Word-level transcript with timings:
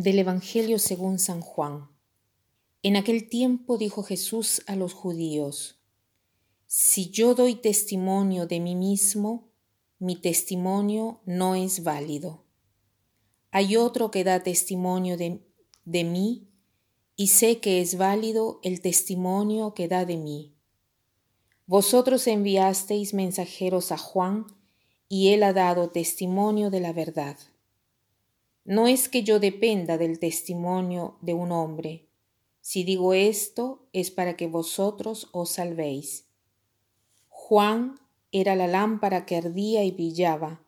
Del 0.00 0.20
Evangelio 0.20 0.78
según 0.78 1.18
San 1.18 1.40
Juan. 1.40 1.88
En 2.84 2.94
aquel 2.94 3.28
tiempo 3.28 3.78
dijo 3.78 4.04
Jesús 4.04 4.62
a 4.68 4.76
los 4.76 4.92
judíos, 4.92 5.80
Si 6.68 7.10
yo 7.10 7.34
doy 7.34 7.56
testimonio 7.56 8.46
de 8.46 8.60
mí 8.60 8.76
mismo, 8.76 9.48
mi 9.98 10.14
testimonio 10.14 11.20
no 11.26 11.56
es 11.56 11.82
válido. 11.82 12.44
Hay 13.50 13.76
otro 13.76 14.12
que 14.12 14.22
da 14.22 14.44
testimonio 14.44 15.16
de, 15.16 15.42
de 15.84 16.04
mí, 16.04 16.46
y 17.16 17.26
sé 17.26 17.58
que 17.58 17.80
es 17.80 17.98
válido 17.98 18.60
el 18.62 18.80
testimonio 18.80 19.74
que 19.74 19.88
da 19.88 20.04
de 20.04 20.16
mí. 20.16 20.54
Vosotros 21.66 22.28
enviasteis 22.28 23.14
mensajeros 23.14 23.90
a 23.90 23.98
Juan, 23.98 24.46
y 25.08 25.32
él 25.32 25.42
ha 25.42 25.52
dado 25.52 25.90
testimonio 25.90 26.70
de 26.70 26.78
la 26.78 26.92
verdad. 26.92 27.36
No 28.70 28.86
es 28.86 29.08
que 29.08 29.22
yo 29.22 29.40
dependa 29.40 29.96
del 29.96 30.18
testimonio 30.18 31.16
de 31.22 31.32
un 31.32 31.52
hombre. 31.52 32.06
Si 32.60 32.84
digo 32.84 33.14
esto 33.14 33.88
es 33.94 34.10
para 34.10 34.36
que 34.36 34.46
vosotros 34.46 35.30
os 35.32 35.52
salvéis. 35.52 36.26
Juan 37.28 37.94
era 38.30 38.56
la 38.56 38.66
lámpara 38.66 39.24
que 39.24 39.36
ardía 39.36 39.84
y 39.84 39.90
brillaba. 39.90 40.60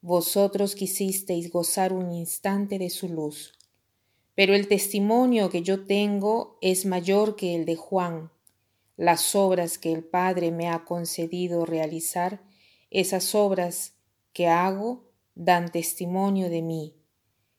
Vosotros 0.00 0.76
quisisteis 0.76 1.50
gozar 1.50 1.92
un 1.92 2.12
instante 2.12 2.78
de 2.78 2.88
su 2.88 3.08
luz. 3.08 3.52
Pero 4.36 4.54
el 4.54 4.68
testimonio 4.68 5.50
que 5.50 5.62
yo 5.62 5.86
tengo 5.86 6.56
es 6.60 6.86
mayor 6.86 7.34
que 7.34 7.56
el 7.56 7.64
de 7.64 7.74
Juan. 7.74 8.30
Las 8.96 9.34
obras 9.34 9.76
que 9.76 9.92
el 9.92 10.04
Padre 10.04 10.52
me 10.52 10.68
ha 10.68 10.84
concedido 10.84 11.66
realizar, 11.66 12.44
esas 12.90 13.34
obras 13.34 13.94
que 14.32 14.46
hago, 14.46 15.02
dan 15.34 15.72
testimonio 15.72 16.48
de 16.48 16.62
mí 16.62 16.94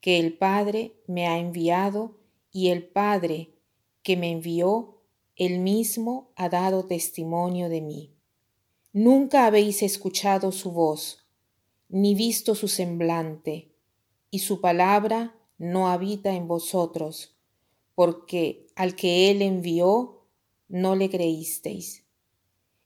que 0.00 0.18
el 0.18 0.36
Padre 0.36 0.94
me 1.06 1.26
ha 1.26 1.38
enviado 1.38 2.18
y 2.52 2.68
el 2.68 2.86
Padre 2.86 3.54
que 4.02 4.16
me 4.16 4.30
envió, 4.30 5.02
él 5.36 5.58
mismo 5.58 6.30
ha 6.36 6.48
dado 6.48 6.86
testimonio 6.86 7.68
de 7.68 7.80
mí. 7.80 8.14
Nunca 8.92 9.46
habéis 9.46 9.82
escuchado 9.82 10.50
su 10.52 10.72
voz, 10.72 11.26
ni 11.88 12.14
visto 12.14 12.54
su 12.54 12.68
semblante, 12.68 13.72
y 14.30 14.40
su 14.40 14.60
palabra 14.60 15.36
no 15.58 15.88
habita 15.88 16.34
en 16.34 16.48
vosotros, 16.48 17.36
porque 17.94 18.66
al 18.76 18.94
que 18.94 19.30
él 19.30 19.42
envió 19.42 20.24
no 20.68 20.96
le 20.96 21.10
creísteis. 21.10 22.04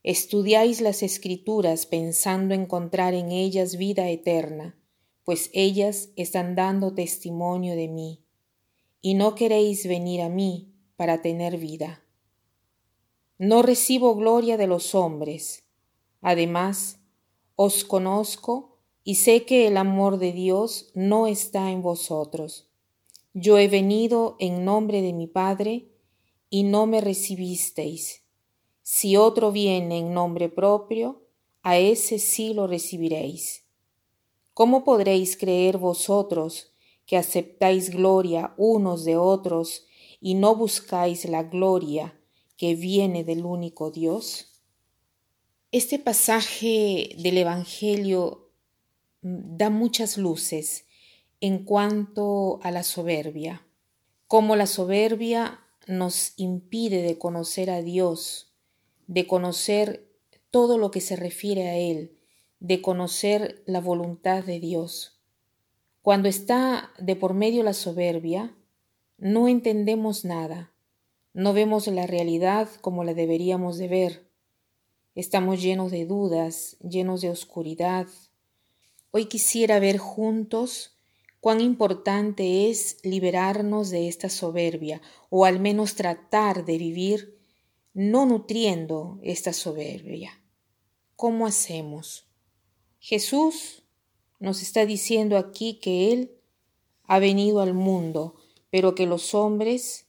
Estudiáis 0.02 0.80
las 0.80 1.02
escrituras 1.02 1.86
pensando 1.86 2.54
encontrar 2.54 3.14
en 3.14 3.30
ellas 3.30 3.76
vida 3.76 4.08
eterna 4.10 4.76
pues 5.24 5.50
ellas 5.52 6.10
están 6.16 6.54
dando 6.54 6.94
testimonio 6.94 7.76
de 7.76 7.88
mí, 7.88 8.24
y 9.00 9.14
no 9.14 9.34
queréis 9.34 9.86
venir 9.86 10.22
a 10.22 10.28
mí 10.28 10.72
para 10.96 11.22
tener 11.22 11.58
vida. 11.58 12.04
No 13.38 13.62
recibo 13.62 14.14
gloria 14.14 14.56
de 14.56 14.68
los 14.68 14.94
hombres. 14.94 15.64
Además, 16.20 17.00
os 17.56 17.84
conozco 17.84 18.78
y 19.02 19.16
sé 19.16 19.44
que 19.44 19.66
el 19.66 19.76
amor 19.76 20.18
de 20.18 20.32
Dios 20.32 20.92
no 20.94 21.26
está 21.26 21.72
en 21.72 21.82
vosotros. 21.82 22.70
Yo 23.34 23.58
he 23.58 23.66
venido 23.66 24.36
en 24.38 24.64
nombre 24.64 25.02
de 25.02 25.12
mi 25.12 25.26
Padre 25.26 25.90
y 26.50 26.62
no 26.62 26.86
me 26.86 27.00
recibisteis. 27.00 28.22
Si 28.82 29.16
otro 29.16 29.52
viene 29.52 29.98
en 29.98 30.12
nombre 30.14 30.48
propio, 30.48 31.22
a 31.62 31.78
ese 31.78 32.18
sí 32.18 32.52
lo 32.54 32.66
recibiréis. 32.66 33.61
¿Cómo 34.54 34.84
podréis 34.84 35.36
creer 35.38 35.78
vosotros 35.78 36.72
que 37.06 37.16
aceptáis 37.16 37.90
gloria 37.90 38.52
unos 38.58 39.04
de 39.04 39.16
otros 39.16 39.86
y 40.20 40.34
no 40.34 40.54
buscáis 40.54 41.24
la 41.24 41.44
gloria 41.44 42.18
que 42.58 42.74
viene 42.74 43.24
del 43.24 43.46
único 43.46 43.90
Dios? 43.90 44.52
Este 45.70 45.98
pasaje 45.98 47.16
del 47.18 47.38
Evangelio 47.38 48.50
mm, 49.22 49.56
da 49.56 49.70
muchas 49.70 50.18
luces 50.18 50.84
en 51.40 51.64
cuanto 51.64 52.60
a 52.62 52.70
la 52.70 52.82
soberbia, 52.82 53.66
cómo 54.28 54.54
la 54.54 54.66
soberbia 54.66 55.60
nos 55.86 56.34
impide 56.36 57.00
de 57.00 57.16
conocer 57.16 57.70
a 57.70 57.80
Dios, 57.80 58.52
de 59.06 59.26
conocer 59.26 60.08
todo 60.50 60.76
lo 60.76 60.90
que 60.90 61.00
se 61.00 61.16
refiere 61.16 61.68
a 61.70 61.78
Él, 61.78 62.18
de 62.62 62.80
conocer 62.80 63.60
la 63.66 63.80
voluntad 63.80 64.44
de 64.44 64.60
Dios. 64.60 65.20
Cuando 66.00 66.28
está 66.28 66.92
de 66.96 67.16
por 67.16 67.34
medio 67.34 67.64
la 67.64 67.72
soberbia, 67.72 68.54
no 69.18 69.48
entendemos 69.48 70.24
nada, 70.24 70.72
no 71.34 71.54
vemos 71.54 71.88
la 71.88 72.06
realidad 72.06 72.68
como 72.80 73.02
la 73.02 73.14
deberíamos 73.14 73.78
de 73.78 73.88
ver. 73.88 74.28
Estamos 75.16 75.60
llenos 75.60 75.90
de 75.90 76.06
dudas, 76.06 76.76
llenos 76.88 77.20
de 77.20 77.30
oscuridad. 77.30 78.06
Hoy 79.10 79.24
quisiera 79.24 79.80
ver 79.80 79.98
juntos 79.98 80.96
cuán 81.40 81.60
importante 81.60 82.70
es 82.70 82.98
liberarnos 83.02 83.90
de 83.90 84.06
esta 84.06 84.28
soberbia, 84.28 85.02
o 85.30 85.46
al 85.46 85.58
menos 85.58 85.96
tratar 85.96 86.64
de 86.64 86.78
vivir 86.78 87.40
no 87.92 88.24
nutriendo 88.24 89.18
esta 89.20 89.52
soberbia. 89.52 90.40
¿Cómo 91.16 91.44
hacemos? 91.44 92.31
Jesús 93.04 93.82
nos 94.38 94.62
está 94.62 94.86
diciendo 94.86 95.36
aquí 95.36 95.80
que 95.80 96.12
Él 96.12 96.38
ha 97.02 97.18
venido 97.18 97.60
al 97.60 97.74
mundo, 97.74 98.36
pero 98.70 98.94
que 98.94 99.06
los 99.06 99.34
hombres 99.34 100.06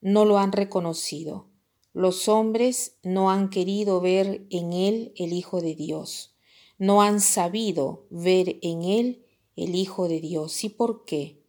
no 0.00 0.24
lo 0.24 0.38
han 0.38 0.50
reconocido. 0.50 1.46
Los 1.92 2.28
hombres 2.28 2.96
no 3.04 3.30
han 3.30 3.48
querido 3.48 4.00
ver 4.00 4.44
en 4.50 4.72
Él 4.72 5.12
el 5.14 5.32
Hijo 5.32 5.60
de 5.60 5.76
Dios. 5.76 6.34
No 6.78 7.00
han 7.00 7.20
sabido 7.20 8.08
ver 8.10 8.58
en 8.62 8.82
Él 8.82 9.24
el 9.54 9.76
Hijo 9.76 10.08
de 10.08 10.20
Dios. 10.20 10.64
¿Y 10.64 10.68
por 10.68 11.04
qué? 11.04 11.44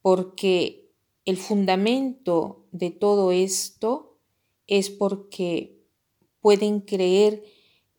Porque 0.00 0.90
el 1.24 1.36
fundamento 1.36 2.66
de 2.72 2.90
todo 2.90 3.30
esto 3.30 4.18
es 4.66 4.90
porque 4.90 5.78
pueden 6.40 6.80
creer 6.80 7.44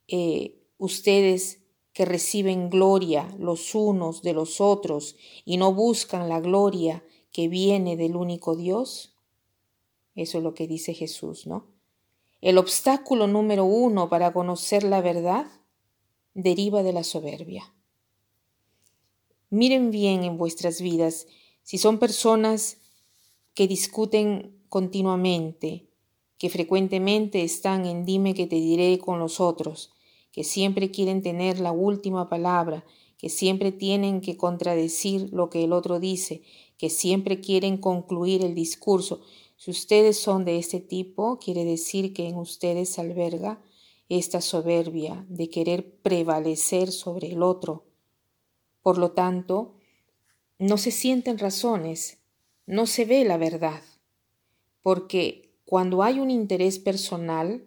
eh, 0.09 0.59
ustedes 0.84 1.62
que 1.94 2.04
reciben 2.04 2.70
gloria 2.70 3.34
los 3.40 3.74
unos 3.74 4.22
de 4.22 4.34
los 4.34 4.60
otros 4.60 5.16
y 5.46 5.56
no 5.56 5.74
buscan 5.74 6.28
la 6.28 6.42
gloria 6.42 7.06
que 7.32 7.48
viene 7.48 7.96
del 7.96 8.18
único 8.18 8.56
Dios? 8.58 9.16
Eso 10.14 10.40
es 10.40 10.44
lo 10.44 10.54
que 10.54 10.68
dice 10.68 10.94
Jesús, 10.94 11.48
¿no? 11.48 11.68
El 12.42 12.58
obstáculo 12.58 13.28
número 13.28 13.64
uno 13.64 14.10
para 14.10 14.34
conocer 14.34 14.84
la 14.84 15.00
verdad 15.02 15.48
deriva 16.34 16.84
de 16.84 16.92
la 16.92 17.06
soberbia. 17.06 17.74
Miren 19.50 19.90
bien 19.90 20.26
en 20.26 20.38
vuestras 20.38 20.82
vidas 20.82 21.28
si 21.62 21.78
son 21.78 21.98
personas 21.98 22.80
que 23.54 23.68
discuten 23.68 24.60
continuamente, 24.68 25.88
que 26.38 26.50
frecuentemente 26.50 27.44
están 27.44 27.86
en 27.86 28.04
dime 28.04 28.34
que 28.34 28.48
te 28.48 28.58
diré 28.58 29.00
con 29.00 29.20
los 29.20 29.40
otros, 29.40 29.94
que 30.34 30.44
siempre 30.44 30.92
quieren 30.92 31.22
tener 31.22 31.60
la 31.60 31.72
última 31.72 32.28
palabra, 32.28 32.84
que 33.18 33.30
siempre 33.30 33.72
tienen 33.72 34.20
que 34.20 34.36
contradecir 34.36 35.32
lo 35.32 35.50
que 35.50 35.64
el 35.64 35.72
otro 35.72 36.00
dice, 36.00 36.42
que 36.78 36.90
siempre 36.90 37.40
quieren 37.40 37.78
concluir 37.78 38.44
el 38.44 38.56
discurso. 38.56 39.22
Si 39.56 39.69
ustedes 39.69 40.18
son 40.18 40.44
de 40.44 40.57
este 40.57 40.80
tipo, 40.80 41.38
quiere 41.40 41.63
decir 41.63 42.13
que 42.13 42.28
en 42.28 42.36
ustedes 42.36 42.98
alberga 42.98 43.62
esta 44.10 44.42
soberbia 44.42 45.24
de 45.30 45.50
querer 45.50 46.02
prevalecer 46.02 46.92
sobre 46.92 47.31
el 47.31 47.44
otro. 47.44 47.86
Por 48.81 48.98
lo 48.98 49.12
tanto, 49.12 49.75
no 50.57 50.78
se 50.78 50.90
sienten 50.90 51.38
razones, 51.38 52.18
no 52.66 52.88
se 52.88 53.06
ve 53.06 53.24
la 53.24 53.38
verdad, 53.38 53.81
porque 54.81 55.54
cuando 55.63 56.02
hay 56.02 56.19
un 56.19 56.31
interés 56.31 56.80
personal, 56.80 57.66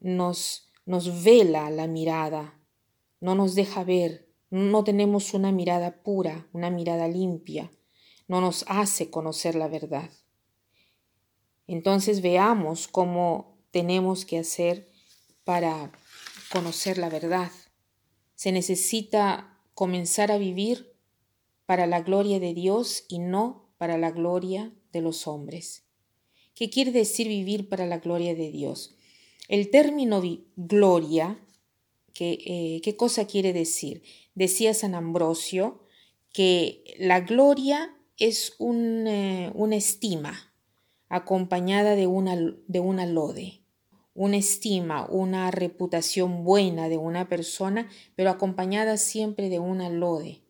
nos 0.00 0.71
nos 0.84 1.22
vela 1.24 1.70
la 1.70 1.86
mirada, 1.86 2.60
no 3.20 3.34
nos 3.34 3.54
deja 3.54 3.84
ver, 3.84 4.28
no 4.50 4.84
tenemos 4.84 5.32
una 5.34 5.52
mirada 5.52 6.02
pura, 6.02 6.48
una 6.52 6.70
mirada 6.70 7.08
limpia, 7.08 7.70
no 8.28 8.40
nos 8.40 8.64
hace 8.68 9.10
conocer 9.10 9.54
la 9.54 9.68
verdad. 9.68 10.10
Entonces 11.66 12.20
veamos 12.20 12.88
cómo 12.88 13.58
tenemos 13.70 14.24
que 14.24 14.38
hacer 14.38 14.88
para 15.44 15.92
conocer 16.50 16.98
la 16.98 17.08
verdad. 17.08 17.50
Se 18.34 18.52
necesita 18.52 19.58
comenzar 19.74 20.30
a 20.30 20.38
vivir 20.38 20.96
para 21.66 21.86
la 21.86 22.02
gloria 22.02 22.40
de 22.40 22.54
Dios 22.54 23.04
y 23.08 23.18
no 23.18 23.72
para 23.78 23.96
la 23.96 24.10
gloria 24.10 24.72
de 24.92 25.00
los 25.00 25.26
hombres. 25.26 25.84
¿Qué 26.54 26.68
quiere 26.68 26.92
decir 26.92 27.28
vivir 27.28 27.68
para 27.68 27.86
la 27.86 27.98
gloria 27.98 28.34
de 28.34 28.50
Dios? 28.50 28.94
El 29.48 29.70
término 29.70 30.22
gloria, 30.56 31.38
eh, 32.18 32.80
¿qué 32.82 32.96
cosa 32.96 33.26
quiere 33.26 33.52
decir? 33.52 34.02
Decía 34.34 34.74
San 34.74 34.94
Ambrosio 34.94 35.84
que 36.32 36.84
la 36.98 37.20
gloria 37.20 37.96
es 38.18 38.56
eh, 38.60 39.50
una 39.54 39.76
estima 39.76 40.52
acompañada 41.08 41.96
de 41.96 42.06
una, 42.06 42.36
de 42.36 42.80
una 42.80 43.06
lode 43.06 43.62
una 44.14 44.36
estima, 44.36 45.06
una 45.08 45.50
reputación 45.50 46.44
buena 46.44 46.88
de 46.88 46.98
una 46.98 47.28
persona, 47.28 47.88
pero 48.14 48.30
acompañada 48.30 48.96
siempre 48.96 49.48
de 49.48 49.58
una 49.58 49.88
lode. 49.88 50.42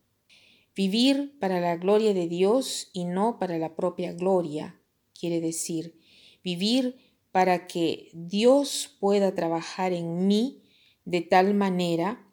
Vivir 0.75 1.37
para 1.39 1.59
la 1.59 1.77
gloria 1.77 2.13
de 2.13 2.27
Dios 2.27 2.89
y 2.93 3.05
no 3.05 3.39
para 3.39 3.57
la 3.57 3.75
propia 3.75 4.11
gloria, 4.11 4.81
quiere 5.17 5.39
decir, 5.39 5.99
vivir 6.43 6.97
para 7.33 7.65
que 7.65 8.11
Dios 8.13 8.95
pueda 8.99 9.33
trabajar 9.33 9.91
en 9.91 10.27
mí 10.27 10.61
de 11.03 11.21
tal 11.21 11.55
manera 11.55 12.31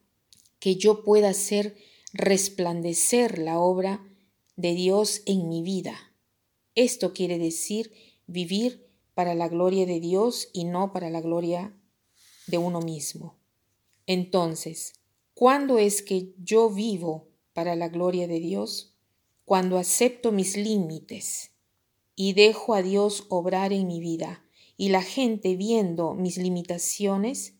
que 0.59 0.77
yo 0.77 1.05
pueda 1.05 1.31
hacer 1.31 1.75
resplandecer 2.13 3.39
la 3.39 3.59
obra 3.59 4.07
de 4.57 4.75
Dios 4.75 5.23
en 5.25 5.49
mi 5.49 5.63
vida. 5.63 5.97
Esto 6.75 7.15
quiere 7.15 7.39
decir 7.39 7.91
vivir 8.27 8.91
para 9.15 9.35
la 9.35 9.49
gloria 9.49 9.87
de 9.87 10.01
Dios 10.01 10.51
y 10.53 10.65
no 10.65 10.93
para 10.93 11.09
la 11.09 11.23
gloria 11.23 11.75
de 12.47 12.59
uno 12.59 12.83
mismo. 12.83 13.39
Entonces, 14.07 14.93
¿cuándo 15.33 15.79
es 15.79 16.03
que 16.03 16.35
yo 16.37 16.69
vivo 16.69 17.31
para 17.55 17.75
la 17.75 17.89
gloria 17.89 18.29
de 18.29 18.39
Dios? 18.39 18.95
Cuando 19.47 19.79
acepto 19.79 20.31
mis 20.31 20.59
límites 20.59 21.53
y 22.15 22.35
dejo 22.35 22.75
a 22.75 22.83
Dios 22.83 23.25
obrar 23.31 23.73
en 23.73 23.87
mi 23.87 23.99
vida 23.99 24.45
y 24.81 24.89
la 24.89 25.03
gente 25.03 25.57
viendo 25.57 26.15
mis 26.15 26.39
limitaciones 26.39 27.59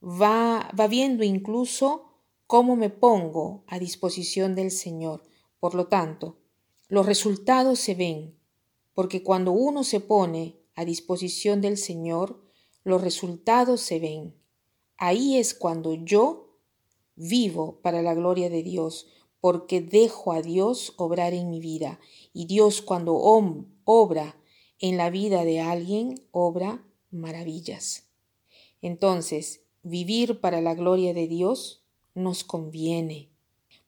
va, 0.00 0.70
va 0.78 0.86
viendo 0.86 1.24
incluso 1.24 2.20
cómo 2.46 2.76
me 2.76 2.90
pongo 2.90 3.64
a 3.66 3.80
disposición 3.80 4.54
del 4.54 4.70
Señor. 4.70 5.24
Por 5.58 5.74
lo 5.74 5.88
tanto, 5.88 6.38
los 6.86 7.06
resultados 7.06 7.80
se 7.80 7.96
ven, 7.96 8.38
porque 8.94 9.24
cuando 9.24 9.50
uno 9.50 9.82
se 9.82 9.98
pone 9.98 10.60
a 10.76 10.84
disposición 10.84 11.60
del 11.60 11.76
Señor, 11.76 12.40
los 12.84 13.02
resultados 13.02 13.80
se 13.80 13.98
ven. 13.98 14.36
Ahí 14.96 15.38
es 15.38 15.54
cuando 15.54 15.94
yo 15.94 16.60
vivo 17.16 17.80
para 17.82 18.00
la 18.00 18.14
gloria 18.14 18.48
de 18.48 18.62
Dios, 18.62 19.08
porque 19.40 19.80
dejo 19.80 20.30
a 20.32 20.40
Dios 20.40 20.94
obrar 20.98 21.34
en 21.34 21.50
mi 21.50 21.58
vida. 21.58 21.98
Y 22.32 22.46
Dios 22.46 22.80
cuando 22.80 23.16
obra 23.16 24.36
en 24.84 24.98
la 24.98 25.08
vida 25.08 25.46
de 25.46 25.62
alguien, 25.62 26.26
obra 26.30 26.84
maravillas. 27.10 28.10
Entonces, 28.82 29.62
vivir 29.82 30.40
para 30.40 30.60
la 30.60 30.74
gloria 30.74 31.14
de 31.14 31.26
Dios 31.26 31.86
nos 32.14 32.44
conviene, 32.44 33.30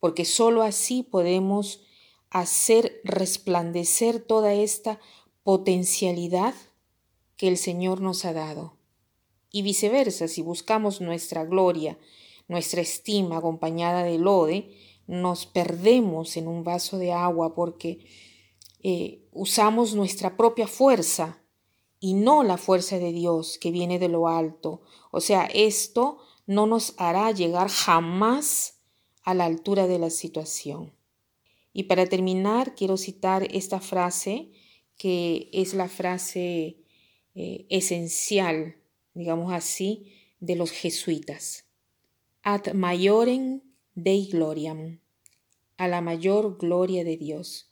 porque 0.01 0.25
sólo 0.25 0.63
así 0.63 1.03
podemos 1.03 1.83
hacer 2.31 3.03
resplandecer 3.05 4.21
toda 4.21 4.55
esta 4.55 4.99
potencialidad 5.43 6.55
que 7.37 7.49
el 7.49 7.59
Señor 7.59 8.01
nos 8.01 8.25
ha 8.25 8.33
dado. 8.33 8.79
Y 9.53 9.61
viceversa, 9.61 10.29
si 10.29 10.41
buscamos 10.41 11.03
nuestra 11.03 11.45
gloria, 11.45 11.99
nuestra 12.49 12.81
estima 12.81 13.37
acompañada 13.37 14.03
de 14.03 14.17
lode, 14.17 14.73
nos 15.07 15.45
perdemos 15.45 16.39
en 16.39 16.49
un 16.49 16.65
vaso 16.65 16.97
de 16.97 17.13
agua 17.13 17.55
porque 17.55 18.07
eh, 18.89 19.27
usamos 19.33 19.97
nuestra 19.97 20.37
propia 20.37 20.69
fuerza 20.69 21.43
y 21.99 22.15
no 22.15 22.45
la 22.45 22.57
fuerza 22.57 23.01
de 23.01 23.11
Dios 23.11 23.59
que 23.59 23.73
viene 23.73 23.99
de 23.99 24.07
lo 24.07 24.29
alto. 24.29 24.83
O 25.11 25.21
sea, 25.21 25.47
esto 25.47 26.19
no 26.47 26.69
nos 26.69 26.95
hará 26.97 27.33
llegar 27.33 27.69
jamás 27.69 28.79
a 29.25 29.35
la 29.35 29.45
altura 29.45 29.89
de 29.89 29.99
la 29.99 30.11
situación. 30.11 30.95
Y 31.73 31.83
para 31.85 32.07
terminar, 32.07 32.77
quiero 32.77 32.97
citar 32.97 33.49
esta 33.51 33.81
frase, 33.81 34.53
que 34.97 35.51
es 35.53 35.75
la 35.75 35.89
frase 35.89 36.77
eh, 37.35 37.67
esencial, 37.69 38.77
digamos 39.15 39.53
así, 39.53 40.13
de 40.39 40.55
los 40.55 40.71
jesuitas. 40.71 41.65
Ad 42.45 42.73
maiorem 42.73 43.63
Dei 43.97 44.29
gloriam, 44.31 45.01
a 45.77 45.89
la 45.89 46.01
mayor 46.01 46.57
gloria 46.57 47.03
de 47.03 47.17
Dios. 47.17 47.66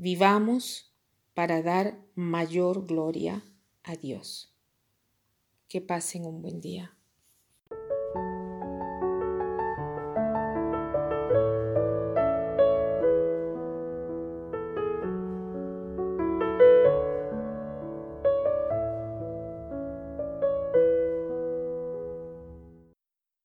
Vivamos 0.00 0.94
para 1.34 1.60
dar 1.60 1.98
mayor 2.14 2.86
gloria 2.86 3.42
a 3.82 3.96
Dios. 3.96 4.54
Que 5.68 5.80
pasen 5.80 6.24
un 6.24 6.40
buen 6.40 6.60
día. 6.60 6.97